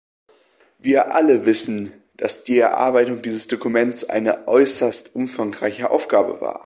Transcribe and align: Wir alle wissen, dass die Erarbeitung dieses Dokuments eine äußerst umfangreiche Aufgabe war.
Wir 0.79 1.13
alle 1.13 1.45
wissen, 1.45 1.93
dass 2.17 2.43
die 2.43 2.57
Erarbeitung 2.57 3.21
dieses 3.21 3.45
Dokuments 3.47 4.03
eine 4.03 4.47
äußerst 4.47 5.13
umfangreiche 5.13 5.91
Aufgabe 5.91 6.41
war. 6.41 6.59